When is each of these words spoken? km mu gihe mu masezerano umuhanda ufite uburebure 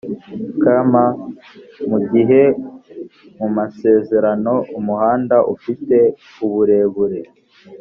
km 0.61 0.93
mu 1.89 1.97
gihe 2.11 2.41
mu 3.37 3.47
masezerano 3.57 4.53
umuhanda 4.79 5.37
ufite 5.53 5.97
uburebure 6.45 7.19